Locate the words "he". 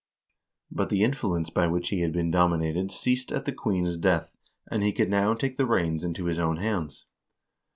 1.89-1.99, 4.81-4.91